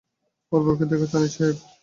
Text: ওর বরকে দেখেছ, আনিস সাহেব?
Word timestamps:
ওর 0.51 0.61
বরকে 0.65 0.85
দেখেছ, 0.91 1.11
আনিস 1.17 1.33
সাহেব? 1.35 1.57